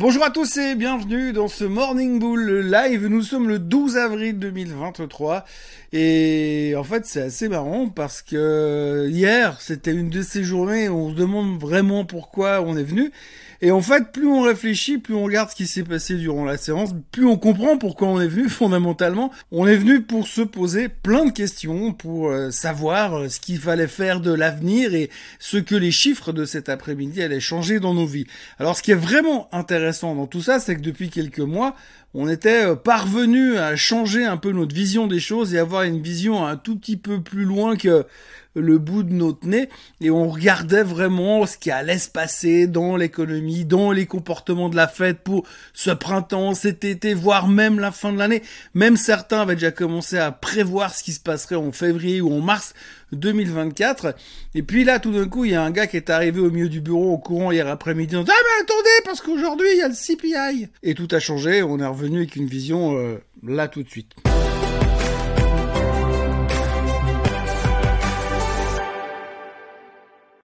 Bonjour 0.00 0.22
à 0.22 0.30
tous 0.30 0.58
et 0.58 0.76
bienvenue 0.76 1.32
dans 1.32 1.48
ce 1.48 1.64
Morning 1.64 2.20
Bull 2.20 2.70
live. 2.70 3.08
Nous 3.08 3.22
sommes 3.22 3.48
le 3.48 3.58
12 3.58 3.96
avril 3.96 4.38
2023 4.38 5.44
et 5.92 6.74
en 6.76 6.84
fait 6.84 7.04
c'est 7.04 7.22
assez 7.22 7.48
marrant 7.48 7.88
parce 7.88 8.22
que 8.22 9.08
hier 9.10 9.60
c'était 9.60 9.90
une 9.90 10.08
de 10.08 10.22
ces 10.22 10.44
journées 10.44 10.88
où 10.88 10.98
on 10.98 11.10
se 11.10 11.16
demande 11.16 11.60
vraiment 11.60 12.04
pourquoi 12.04 12.62
on 12.62 12.76
est 12.76 12.84
venu 12.84 13.10
et 13.60 13.72
en 13.72 13.82
fait, 13.82 14.12
plus 14.12 14.28
on 14.28 14.42
réfléchit, 14.42 14.98
plus 14.98 15.14
on 15.14 15.24
regarde 15.24 15.50
ce 15.50 15.56
qui 15.56 15.66
s'est 15.66 15.82
passé 15.82 16.14
durant 16.14 16.44
la 16.44 16.56
séance, 16.56 16.90
plus 17.10 17.26
on 17.26 17.36
comprend 17.36 17.76
pourquoi 17.76 18.06
on 18.06 18.20
est 18.20 18.28
venu 18.28 18.48
fondamentalement. 18.48 19.32
On 19.50 19.66
est 19.66 19.76
venu 19.76 20.02
pour 20.02 20.28
se 20.28 20.42
poser 20.42 20.88
plein 20.88 21.24
de 21.24 21.32
questions, 21.32 21.92
pour 21.92 22.28
euh, 22.28 22.52
savoir 22.52 23.14
euh, 23.18 23.28
ce 23.28 23.40
qu'il 23.40 23.58
fallait 23.58 23.88
faire 23.88 24.20
de 24.20 24.32
l'avenir 24.32 24.94
et 24.94 25.10
ce 25.40 25.56
que 25.56 25.74
les 25.74 25.90
chiffres 25.90 26.32
de 26.32 26.44
cet 26.44 26.68
après-midi 26.68 27.20
allaient 27.20 27.40
changer 27.40 27.80
dans 27.80 27.94
nos 27.94 28.06
vies. 28.06 28.26
Alors 28.60 28.76
ce 28.76 28.82
qui 28.82 28.92
est 28.92 28.94
vraiment 28.94 29.48
intéressant 29.50 29.87
dans 30.14 30.26
tout 30.26 30.40
ça, 30.40 30.60
c'est 30.60 30.76
que 30.76 30.80
depuis 30.80 31.10
quelques 31.10 31.40
mois, 31.40 31.74
on 32.14 32.28
était 32.28 32.64
euh, 32.64 32.74
parvenu 32.74 33.58
à 33.58 33.76
changer 33.76 34.24
un 34.24 34.36
peu 34.36 34.52
notre 34.52 34.74
vision 34.74 35.06
des 35.06 35.20
choses 35.20 35.54
et 35.54 35.58
avoir 35.58 35.82
une 35.82 36.00
vision 36.00 36.44
un 36.46 36.56
tout 36.56 36.76
petit 36.76 36.96
peu 36.96 37.20
plus 37.20 37.44
loin 37.44 37.76
que 37.76 38.06
le 38.54 38.78
bout 38.78 39.02
de 39.02 39.12
notre 39.12 39.46
nez 39.46 39.68
et 40.00 40.10
on 40.10 40.28
regardait 40.28 40.82
vraiment 40.82 41.46
ce 41.46 41.56
qui 41.56 41.70
allait 41.70 41.98
se 41.98 42.08
passer 42.08 42.66
dans 42.66 42.96
l'économie, 42.96 43.64
dans 43.64 43.92
les 43.92 44.06
comportements 44.06 44.68
de 44.68 44.76
la 44.76 44.88
fête 44.88 45.20
pour 45.20 45.44
ce 45.72 45.90
printemps, 45.90 46.54
cet 46.54 46.84
été, 46.84 47.14
voire 47.14 47.48
même 47.48 47.78
la 47.78 47.92
fin 47.92 48.12
de 48.12 48.18
l'année. 48.18 48.42
Même 48.74 48.96
certains 48.96 49.42
avaient 49.42 49.54
déjà 49.54 49.70
commencé 49.70 50.18
à 50.18 50.32
prévoir 50.32 50.94
ce 50.94 51.02
qui 51.02 51.12
se 51.12 51.20
passerait 51.20 51.56
en 51.56 51.72
février 51.72 52.20
ou 52.20 52.32
en 52.32 52.40
mars 52.40 52.74
2024. 53.12 54.14
Et 54.54 54.62
puis 54.62 54.84
là, 54.84 54.98
tout 54.98 55.12
d'un 55.12 55.28
coup, 55.28 55.44
il 55.44 55.52
y 55.52 55.54
a 55.54 55.62
un 55.62 55.70
gars 55.70 55.86
qui 55.86 55.96
est 55.96 56.10
arrivé 56.10 56.40
au 56.40 56.50
milieu 56.50 56.68
du 56.68 56.80
bureau 56.80 57.12
au 57.12 57.18
courant 57.18 57.50
hier 57.50 57.66
après-midi 57.66 58.16
en 58.16 58.20
disant 58.22 58.34
Ah 58.36 58.42
mais 58.42 58.62
attendez, 58.64 59.04
parce 59.04 59.20
qu'aujourd'hui, 59.20 59.68
il 59.72 59.78
y 59.78 59.82
a 59.82 59.88
le 59.88 59.94
CPI. 59.94 60.68
Et 60.82 60.94
tout 60.94 61.08
a 61.12 61.20
changé, 61.20 61.62
on 61.62 61.78
est 61.78 61.84
revenu 61.98 62.18
avec 62.18 62.36
une 62.36 62.46
vision 62.46 62.96
euh, 62.96 63.18
là 63.42 63.66
tout 63.66 63.82
de 63.82 63.88
suite. 63.88 64.14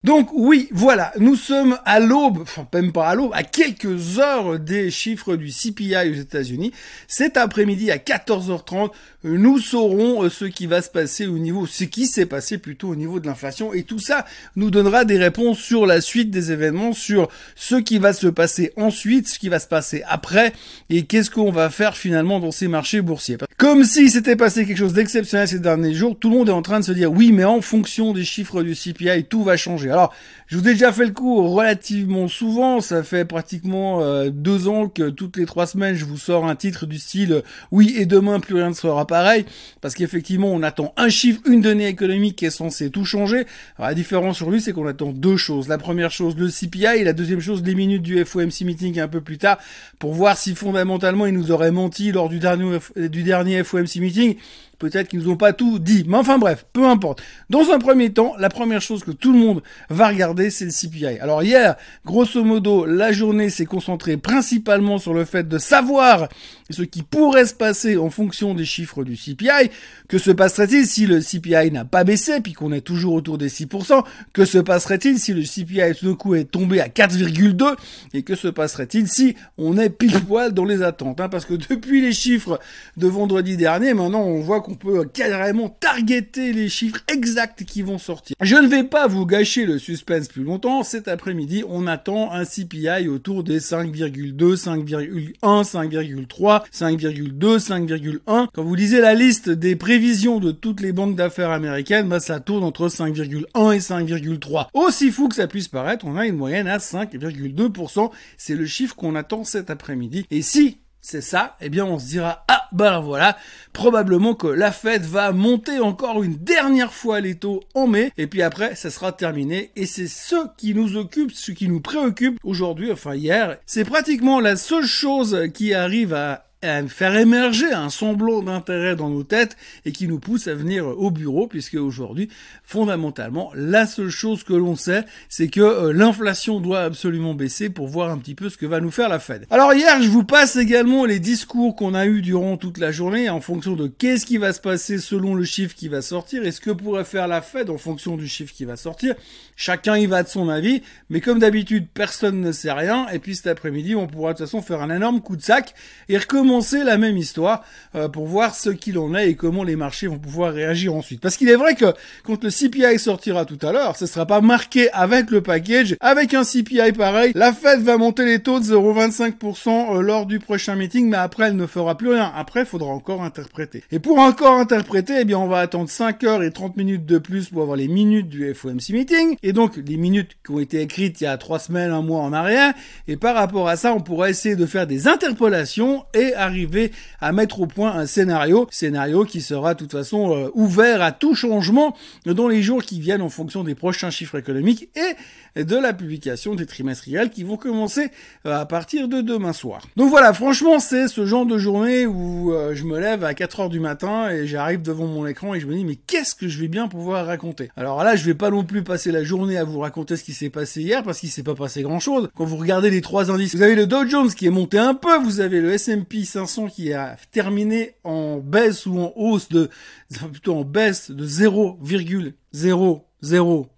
Donc 0.05 0.29
oui, 0.35 0.69
voilà, 0.71 1.15
nous 1.19 1.35
sommes 1.35 1.79
à 1.87 1.99
l'aube, 1.99 2.41
enfin 2.43 2.69
même 2.75 2.93
pas 2.93 3.09
à 3.09 3.15
l'aube, 3.15 3.31
à 3.33 3.43
quelques 3.43 4.19
heures 4.19 4.59
des 4.59 4.91
chiffres 4.91 5.35
du 5.35 5.49
CPI 5.51 6.11
aux 6.11 6.21
États-Unis. 6.21 6.73
Cet 7.09 7.39
après-midi 7.39 7.91
à 7.91 7.97
14h30, 7.97 8.91
nous 9.25 9.59
saurons 9.59 10.25
euh, 10.25 10.29
ce 10.29 10.45
qui 10.45 10.67
va 10.67 10.83
se 10.83 10.91
passer 10.91 11.27
au 11.27 11.39
niveau, 11.39 11.65
ce 11.65 11.85
qui 11.85 12.07
s'est 12.07 12.27
passé 12.27 12.59
plutôt 12.59 12.89
au 12.91 12.97
niveau 12.97 13.19
de 13.19 13.27
l'inflation 13.27 13.73
et 13.73 13.85
tout 13.85 13.99
ça 13.99 14.27
nous 14.57 14.71
donnera 14.71 15.07
des 15.07 15.17
réponses 15.17 15.59
sur 15.59 15.87
la 15.87 16.03
suite 16.03 16.31
des 16.31 16.53
événements, 16.53 16.93
sur 16.93 17.31
ce 17.57 17.77
qui 17.77 17.97
va 17.97 18.13
se 18.13 18.27
passer 18.27 18.75
ensuite, 18.77 19.27
ce 19.27 19.39
qui 19.39 19.49
va 19.49 19.59
se 19.59 19.69
passer 19.69 20.03
après 20.07 20.53
et 20.91 21.05
qu'est-ce 21.05 21.31
qu'on 21.31 21.51
va 21.51 21.71
faire 21.71 21.97
finalement 21.97 22.41
dans 22.41 22.51
ces 22.51 22.69
marchés 22.69 23.01
boursiers. 23.01 23.39
Comme 23.57 23.85
si 23.85 24.11
c'était 24.11 24.37
passé 24.37 24.67
quelque 24.67 24.77
chose 24.77 24.93
d'exceptionnel 24.93 25.49
ces 25.49 25.61
derniers 25.61 25.95
jours, 25.95 26.19
tout 26.21 26.29
le 26.29 26.37
monde 26.37 26.51
est 26.51 26.53
en 26.53 26.61
train 26.61 26.81
de 26.81 26.85
se 26.85 26.93
dire 26.93 27.11
oui 27.11 27.33
mais 27.33 27.45
en 27.45 27.63
fonction 27.63 28.13
des 28.13 28.25
chiffres 28.25 28.63
du 28.63 28.75
CPI 28.75 29.25
tout 29.25 29.43
va 29.43 29.57
changer. 29.57 29.94
Alors, 29.95 30.13
je 30.49 30.59
vous 30.59 30.69
ai 30.69 30.73
déjà 30.73 30.91
fait 30.91 31.05
le 31.05 31.13
coup 31.13 31.49
relativement 31.49 32.27
souvent. 32.27 32.81
Ça 32.81 33.05
fait 33.05 33.25
pratiquement 33.25 34.03
euh, 34.03 34.29
deux 34.29 34.67
ans 34.67 34.89
que 34.89 35.09
toutes 35.09 35.37
les 35.37 35.47
trois 35.47 35.69
semaines, 35.69 35.95
je 35.95 36.05
vous 36.05 36.17
sors 36.17 36.47
un 36.47 36.57
titre 36.57 36.85
du 36.85 36.99
style 36.99 37.45
oui 37.71 37.95
et 37.97 38.05
demain 38.05 38.41
plus 38.41 38.57
rien 38.57 38.71
ne 38.71 38.75
sera 38.75 39.07
pareil, 39.07 39.47
parce 39.81 39.95
qu'effectivement, 39.95 40.49
on 40.49 40.65
attend 40.65 40.93
un 40.97 41.09
chiffre, 41.09 41.41
une 41.47 41.61
donnée 41.61 41.87
économique 41.87 42.35
qui 42.35 42.45
est 42.45 42.51
censée 42.51 42.91
tout 42.91 43.05
changer. 43.05 43.47
Alors, 43.79 43.89
la 43.91 43.95
différence 43.95 44.37
sur 44.37 44.51
lui, 44.51 44.61
c'est 44.61 44.73
qu'on 44.73 44.89
attend 44.89 45.13
deux 45.13 45.37
choses. 45.37 45.69
La 45.69 45.79
première 45.79 46.11
chose, 46.11 46.35
le 46.37 46.49
CPI, 46.49 46.99
et 46.99 47.05
la 47.05 47.13
deuxième 47.13 47.41
chose, 47.41 47.63
les 47.63 47.77
minutes 47.77 48.03
du 48.03 48.25
FOMC 48.25 48.63
meeting 48.63 48.99
un 48.99 49.07
peu 49.07 49.21
plus 49.21 49.39
tard, 49.39 49.59
pour 50.01 50.13
voir 50.13 50.37
si 50.37 50.57
fondamentalement 50.57 51.27
il 51.27 51.35
nous 51.35 51.53
aurait 51.53 51.71
menti 51.71 52.11
lors 52.11 52.29
du 52.29 52.41
dernier 52.41 53.63
FOMC 53.63 53.97
meeting 54.01 54.35
Peut-être 54.79 55.09
qu'ils 55.09 55.21
nous 55.21 55.31
ont 55.31 55.37
pas 55.37 55.53
tout 55.53 55.79
dit. 55.79 56.05
Mais 56.07 56.17
enfin 56.17 56.39
bref, 56.39 56.67
peu 56.73 56.87
importe. 56.87 57.23
Dans 57.51 57.71
un 57.71 57.79
premier 57.79 58.13
temps, 58.13 58.35
la 58.39 58.49
première 58.49 58.83
chose 58.83 59.05
que 59.05 59.11
tout 59.11 59.33
le 59.33 59.39
monde 59.39 59.63
va 59.91 60.09
regarder, 60.09 60.51
c'est 60.51 60.65
le 60.65 60.71
CPI. 60.71 61.19
Alors 61.21 61.43
hier, 61.43 61.77
grosso 62.05 62.43
modo, 62.43 62.85
la 62.87 63.13
journée 63.13 63.51
s'est 63.51 63.67
concentrée 63.67 64.17
principalement 64.17 64.99
sur 64.99 65.15
le 65.15 65.25
fait 65.25 65.49
de 65.49 65.59
savoir 65.59 66.29
ce 66.71 66.83
qui 66.83 67.03
pourrait 67.03 67.47
se 67.47 67.55
passer 67.55 67.97
en 67.97 68.11
fonction 68.11 68.55
des 68.55 68.65
chiffres 68.65 69.05
du 69.05 69.17
CPI. 69.17 69.71
Que 70.09 70.19
se 70.19 70.31
passerait-il 70.31 70.87
si 70.87 71.07
le 71.07 71.21
CPI 71.21 71.71
n'a 71.71 71.85
pas 71.85 72.05
baissé, 72.05 72.41
puis 72.41 72.53
qu'on 72.53 72.73
est 72.73 72.81
toujours 72.81 73.15
autour 73.15 73.39
des 73.39 73.49
6% 73.49 74.03
Que 74.33 74.45
se 74.45 74.59
passerait-il 74.59 75.19
si 75.19 75.33
le 75.33 75.43
CPI 75.43 75.99
tout 75.99 76.07
d'un 76.07 76.15
coup 76.15 76.35
est 76.35 76.45
tombé 76.45 76.81
à 76.81 76.89
4,2 76.89 77.75
Et 78.13 78.23
que 78.23 78.35
se 78.35 78.49
passerait-il 78.49 79.09
si 79.09 79.37
on 79.59 79.79
est 79.79 79.91
pile 79.91 80.21
poil 80.21 80.53
dans 80.53 80.65
les 80.65 80.83
attentes 80.83 81.21
hein? 81.21 81.29
Parce 81.29 81.45
que 81.45 81.55
depuis 81.71 82.01
les 82.01 82.13
chiffres 82.13 82.59
de 82.97 83.07
vendredi 83.07 83.57
dernier, 83.57 83.95
maintenant 83.95 84.23
on 84.23 84.41
voit 84.41 84.61
qu'on 84.65 84.75
peut 84.75 85.05
carrément 85.05 85.69
targeter 85.69 86.53
les 86.53 86.69
chiffres 86.69 87.01
exacts 87.09 87.65
qui 87.65 87.83
vont 87.83 87.99
sortir. 87.99 88.35
Je 88.41 88.57
ne 88.57 88.67
vais 88.67 88.85
pas 88.85 89.07
vous 89.07 89.27
gâcher 89.27 89.67
le 89.67 89.79
suspense 89.79 90.29
plus 90.29 90.43
longtemps. 90.43 90.83
Cet 90.83 91.07
après-midi, 91.07 91.65
on 91.69 91.87
attend 91.87 92.33
un 92.33 92.45
CPI 92.45 93.09
autour 93.09 93.45
des 93.45 93.61
5,2, 93.61 94.35
5,1, 94.57 95.35
5,3, 95.43 96.65
5,2, 96.73 97.59
5,1. 97.59 98.47
Quand 98.53 98.65
vous 98.65 98.75
lisez 98.75 99.01
la 99.01 99.15
liste 99.15 99.51
des 99.51 99.77
prévisions 99.77 100.41
de 100.41 100.51
toutes 100.51 100.81
les 100.81 100.93
banques 100.93 101.17
d'affaires 101.17 101.51
américaines, 101.51 102.09
bah, 102.09 102.21
ça 102.21 102.41
tourne 102.41 102.65
entre 102.65 102.89
5,1 102.89 103.75
et 103.75 103.79
5,3. 103.79 104.69
Aussi 104.73 105.11
fou 105.11 105.29
que 105.29 105.35
ça 105.35 105.47
puisse 105.47 105.69
paraître, 105.69 106.07
on 106.07 106.17
a 106.17 106.27
une 106.27 106.37
moyenne 106.37 106.69
à 106.69 106.79
5,2%. 106.79 108.11
C'est 108.39 108.55
le 108.55 108.67
chiffre 108.67 108.97
qu'on 108.97 109.15
attend 109.15 109.45
cet 109.45 109.69
après-midi. 109.69 110.27
Et 110.31 110.41
si 110.41 110.79
c'est 111.07 111.21
ça, 111.21 111.55
eh 111.61 111.69
bien 111.69 111.85
on 111.85 111.99
se 111.99 112.07
dira 112.07 112.47
ah 112.49 112.63
ben 112.73 112.99
voilà, 113.01 113.37
probablement 113.75 114.35
que 114.35 114.47
la 114.47 114.73
fête 114.73 115.05
va 115.05 115.33
monter 115.33 115.79
encore 115.79 116.23
une 116.23 116.37
dernière 116.37 116.95
fois 116.95 117.21
les 117.21 117.35
taux 117.35 117.61
en 117.75 117.87
mai. 117.87 118.11
Et 118.17 118.27
puis 118.27 118.41
après 118.41 118.75
ça 118.75 118.89
sera 118.89 119.13
terminé. 119.13 119.71
Et 119.77 119.85
c'est 119.85 120.09
ce 120.09 120.37
qui 120.57 120.75
nous 120.75 120.97
occupe, 120.97 121.31
ce 121.33 121.53
qui 121.53 121.69
nous 121.69 121.83
préoccupe 121.83 122.39
aujourd'hui, 122.43 122.91
enfin 122.91 123.15
hier, 123.15 123.59
c'est 123.67 123.85
pratiquement 123.85 124.41
la 124.41 124.57
seule 124.57 124.87
chose 124.87 125.51
qui 125.53 125.75
arrive 125.75 126.15
à 126.15 126.47
faire 126.89 127.17
émerger 127.17 127.73
un 127.73 127.91
semblant 127.91 128.43
d'intérêt 128.43 128.97
dans 128.97 129.11
nos 129.11 129.23
têtes 129.23 129.57
et 129.85 129.93
qui 129.93 130.09
nous 130.09 130.19
pousse 130.19 130.49
à 130.49 130.55
venir 130.55 130.87
au 130.87 131.11
bureau 131.11 131.47
puisque 131.47 131.75
aujourd'hui, 131.75 132.29
fondamentalement, 132.63 133.53
la 133.55 133.87
seule 133.87 134.11
chose 134.11 134.45
que 134.45 134.55
l'on 134.55 134.77
sait, 134.77 135.05
c'est 135.29 135.49
que 135.49 135.61
euh, 135.61 135.93
l'inflation 135.93 136.61
doit 136.61 136.81
absolument 136.81 137.35
baisser 137.35 137.71
pour 137.71 137.89
voir 137.89 138.11
un 138.11 138.19
petit 138.19 138.35
peu 138.35 138.49
ce 138.49 138.57
que 138.57 138.67
va 138.67 138.81
nous 138.81 138.91
faire 138.91 139.09
la 139.09 139.19
Fed. 139.19 139.47
Alors 139.51 139.75
hier, 139.75 140.03
je 140.03 140.09
vous 140.09 140.25
passe 140.25 140.57
également 140.57 141.05
les 141.05 141.21
discours 141.21 141.77
qu'on 141.77 141.95
a 141.95 142.07
eu 142.07 142.23
durant 142.23 142.57
toute 142.57 142.79
la 142.79 142.93
journée 142.93 143.29
en 143.29 143.41
fonction 143.41 143.75
de 143.75 143.87
qu'est-ce 143.87 144.27
qui 144.27 144.39
va 144.39 144.53
se 144.53 144.61
passer 144.61 144.99
selon 144.99 145.35
le 145.35 145.45
chiffre 145.45 145.75
qui 145.75 145.89
va 145.89 146.03
sortir 146.03 146.45
et 146.45 146.53
ce 146.53 146.61
que 146.61 146.71
pourrait 146.71 147.05
faire 147.05 147.29
la 147.29 147.43
Fed 147.43 147.71
en 147.71 147.79
fonction 147.79 148.17
du 148.17 148.29
chiffre 148.29 148.55
qui 148.55 148.65
va 148.65 148.77
sortir. 148.77 149.15
Chacun 149.57 149.97
y 149.97 150.07
va 150.07 150.23
de 150.23 150.29
son 150.29 150.49
avis, 150.49 150.83
mais 151.11 151.21
comme 151.21 151.39
d'habitude, 151.39 151.87
personne 151.93 152.41
ne 152.41 152.53
sait 152.53 152.73
rien 152.73 153.07
et 153.09 153.19
puis 153.19 153.37
cet 153.37 153.47
après-midi, 153.47 153.95
on 153.95 154.07
pourra 154.07 154.33
de 154.33 154.39
toute 154.39 154.47
façon 154.47 154.63
faire 154.63 154.83
un 154.83 154.95
énorme 154.95 155.21
coup 155.21 155.37
de 155.37 155.43
sac 155.43 155.75
et 156.09 156.19
recommencer 156.19 156.54
la 156.85 156.99
même 156.99 157.17
histoire 157.17 157.65
euh, 157.95 158.09
pour 158.09 158.27
voir 158.27 158.55
ce 158.55 158.71
qu'il 158.71 158.99
en 158.99 159.15
est 159.15 159.31
et 159.31 159.35
comment 159.35 159.65
les 159.65 159.77
marchés 159.77 160.07
vont 160.07 160.19
pouvoir 160.19 160.53
réagir 160.53 160.95
ensuite. 160.95 161.21
Parce 161.21 161.37
qu'il 161.37 161.49
est 161.49 161.57
vrai 161.57 161.75
que 161.75 161.87
quand 162.23 162.43
le 162.45 162.51
CPI 162.51 162.99
sortira 162.99 163.45
tout 163.45 163.59
à 163.67 163.73
l'heure, 163.73 163.97
ce 163.97 164.07
sera 164.07 164.27
pas 164.27 164.41
marqué 164.41 164.91
avec 164.93 165.31
le 165.31 165.41
package, 165.41 165.97
avec 166.01 166.35
un 166.35 166.45
CPI 166.45 166.93
pareil, 166.93 167.33
la 167.35 167.53
Fed 167.53 167.81
va 167.81 167.97
monter 167.97 168.25
les 168.25 168.41
taux 168.41 168.61
de 168.61 168.65
0,25% 168.65 169.97
euh, 169.97 170.01
lors 170.01 170.27
du 170.27 170.39
prochain 170.39 170.77
meeting, 170.77 171.09
mais 171.09 171.17
après 171.17 171.47
elle 171.47 171.57
ne 171.57 171.67
fera 171.67 171.97
plus 171.97 172.11
rien. 172.11 172.33
Après, 172.37 172.61
il 172.61 172.67
faudra 172.67 172.91
encore 172.91 173.23
interpréter. 173.23 173.83
Et 173.91 173.99
pour 173.99 174.19
encore 174.19 174.59
interpréter, 174.59 175.15
eh 175.21 175.25
bien 175.25 175.39
on 175.39 175.49
va 175.49 175.59
attendre 175.59 175.89
5 175.89 176.23
heures 176.25 176.43
et 176.43 176.51
30 176.51 176.77
minutes 176.77 177.07
de 177.07 177.19
plus 177.19 177.49
pour 177.49 177.63
avoir 177.63 177.77
les 177.77 177.89
minutes 177.89 178.29
du 178.29 178.53
FOMC 178.55 178.91
meeting, 178.91 179.37
et 179.43 179.53
donc 179.53 179.77
les 179.77 179.97
minutes 179.97 180.37
qui 180.45 180.53
ont 180.53 180.61
été 180.61 180.81
écrites 180.81 181.21
il 181.21 181.25
y 181.25 181.27
a 181.27 181.37
3 181.37 181.59
semaines, 181.59 181.91
un 181.91 182.03
mois 182.03 182.21
en 182.21 182.33
arrière, 182.33 182.75
et 183.09 183.17
par 183.17 183.35
rapport 183.35 183.69
à 183.69 183.77
ça, 183.77 183.95
on 183.95 184.01
pourra 184.01 184.31
essayer 184.31 184.57
de 184.57 184.67
faire 184.67 184.87
des 184.87 185.09
interpolations 185.09 186.05
et 186.15 186.35
arriver 186.45 186.93
à 187.21 187.33
mettre 187.33 187.61
au 187.61 187.67
point 187.67 187.93
un 187.93 188.07
scénario, 188.07 188.67
scénario 188.71 189.25
qui 189.25 189.41
sera 189.41 189.75
de 189.75 189.81
toute 189.81 189.93
façon 189.93 190.35
euh, 190.35 190.51
ouvert 190.55 191.03
à 191.03 191.13
tout 191.13 191.35
changement 191.35 191.97
dans 192.27 192.49
les 192.49 192.63
jours 192.63 192.83
qui 192.83 193.01
viennent 193.01 193.23
en 193.23 193.29
fonction 193.29 193.65
des 193.65 193.75
prochains 193.75 194.11
chiffres 194.11 194.39
économiques 194.39 194.89
et 194.97 195.63
de 195.63 195.77
la 195.77 195.93
publication 195.93 196.55
des 196.55 196.67
trimestriels 196.67 197.31
qui 197.31 197.45
vont 197.45 197.57
commencer 197.57 198.11
euh, 198.47 198.61
à 198.61 198.67
partir 198.67 199.09
de 199.09 199.21
demain 199.21 199.53
soir. 199.53 199.83
Donc 199.97 200.11
voilà, 200.11 200.33
franchement, 200.33 200.81
c'est 200.81 201.09
ce 201.09 201.27
genre 201.27 201.47
de 201.47 201.59
journée 201.59 202.07
où 202.07 202.53
euh, 202.53 202.75
je 202.75 202.85
me 202.85 202.99
lève 202.99 203.25
à 203.25 203.35
4 203.35 203.61
heures 203.61 203.69
du 203.69 203.81
matin 203.81 204.31
et 204.31 204.47
j'arrive 204.47 204.83
devant 204.83 205.07
mon 205.07 205.27
écran 205.27 205.55
et 205.55 205.61
je 205.61 205.67
me 205.67 205.75
dis 205.75 205.85
mais 205.85 205.97
qu'est-ce 205.97 206.35
que 206.35 206.49
je 206.49 206.61
vais 206.61 206.69
bien 206.69 206.89
pouvoir 206.89 207.27
raconter? 207.27 207.71
Alors 207.77 208.03
là, 208.03 208.17
je 208.17 208.25
vais 208.25 208.35
pas 208.35 208.51
non 208.51 208.65
plus 208.65 208.83
passer 208.83 209.13
la 209.13 209.23
journée 209.23 209.57
à 209.57 209.65
vous 209.65 209.79
raconter 209.81 210.17
ce 210.17 210.25
qui 210.25 210.33
s'est 210.33 210.51
passé 210.51 210.83
hier 210.83 211.03
parce 211.03 211.21
qu'il 211.21 211.31
s'est 211.31 211.43
pas 211.43 211.55
passé 211.55 211.83
grand 211.83 212.01
chose. 212.01 212.29
Quand 212.35 212.45
vous 212.45 212.57
regardez 212.57 212.91
les 212.91 213.01
trois 213.01 213.31
indices, 213.31 213.55
vous 213.55 213.63
avez 213.63 213.77
le 213.77 213.87
Dow 213.87 214.07
Jones 214.09 214.33
qui 214.33 214.47
est 214.47 214.51
monté 214.51 214.79
un 214.79 214.95
peu, 214.95 215.17
vous 215.19 215.41
avez 215.41 215.61
le 215.61 215.73
S&P 215.73 216.25
500 216.35 216.67
qui 216.67 216.93
a 216.93 217.17
terminé 217.31 217.95
en 218.03 218.39
baisse 218.39 218.87
ou 218.87 218.99
en 218.99 219.13
hausse 219.15 219.49
de, 219.49 219.71
plutôt 220.33 220.57
en 220.57 220.65
baisse 220.65 221.13
de 221.13 221.27
0,00 221.27 223.69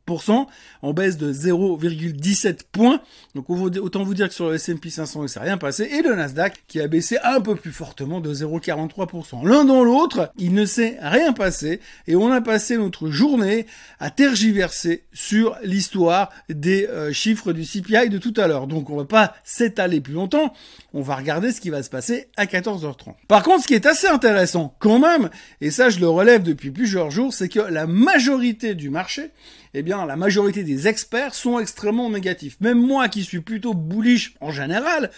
en 0.82 0.92
baisse 0.92 1.16
de 1.16 1.32
0,17 1.32 2.60
points. 2.72 3.00
Donc 3.34 3.50
autant 3.50 4.04
vous 4.04 4.14
dire 4.14 4.28
que 4.28 4.34
sur 4.34 4.48
le 4.48 4.54
S&P 4.54 4.90
500 4.90 5.24
il 5.24 5.28
s'est 5.28 5.40
rien 5.40 5.58
passé 5.58 5.84
et 5.84 6.02
le 6.02 6.14
Nasdaq 6.14 6.64
qui 6.68 6.80
a 6.80 6.88
baissé 6.88 7.18
un 7.22 7.40
peu 7.40 7.54
plus 7.54 7.72
fortement 7.72 8.20
de 8.20 8.32
0,43%. 8.32 9.46
L'un 9.46 9.64
dans 9.64 9.84
l'autre, 9.84 10.32
il 10.38 10.54
ne 10.54 10.64
s'est 10.64 10.98
rien 11.00 11.32
passé 11.32 11.80
et 12.06 12.16
on 12.16 12.30
a 12.30 12.40
passé 12.40 12.76
notre 12.76 13.10
journée 13.10 13.66
à 14.00 14.10
tergiverser 14.10 15.04
sur 15.12 15.56
l'histoire 15.62 16.30
des 16.48 16.86
euh, 16.86 17.12
chiffres 17.12 17.52
du 17.52 17.62
CPI 17.62 18.08
de 18.08 18.18
tout 18.18 18.34
à 18.36 18.46
l'heure. 18.46 18.66
Donc 18.66 18.90
on 18.90 18.96
va 18.96 19.04
pas 19.04 19.34
s'étaler 19.44 20.00
plus 20.00 20.14
longtemps, 20.14 20.52
on 20.94 21.02
va 21.02 21.16
regarder 21.16 21.52
ce 21.52 21.60
qui 21.60 21.70
va 21.70 21.82
se 21.82 21.90
passer 21.90 22.28
à 22.36 22.46
14h30. 22.46 23.14
Par 23.28 23.42
contre, 23.42 23.62
ce 23.62 23.68
qui 23.68 23.74
est 23.74 23.86
assez 23.86 24.06
intéressant 24.06 24.74
quand 24.78 24.98
même, 24.98 25.30
et 25.60 25.70
ça 25.70 25.90
je 25.90 26.00
le 26.00 26.08
relève 26.08 26.42
depuis 26.42 26.70
plusieurs 26.70 27.10
jours, 27.10 27.32
c'est 27.32 27.48
que 27.48 27.60
la 27.60 27.86
majorité 27.86 28.74
du 28.74 28.90
marché 28.90 29.30
eh 29.78 29.82
bien, 29.82 30.06
la 30.06 30.16
majorité 30.16 30.64
des 30.64 30.88
experts 30.88 31.34
sont 31.34 31.58
extrêmement 31.58 32.08
négatifs. 32.08 32.56
Même 32.60 32.80
moi 32.80 33.08
qui 33.08 33.22
suis 33.22 33.40
plutôt 33.40 33.74
bullish 33.74 34.34
en 34.40 34.50
général, 34.50 35.10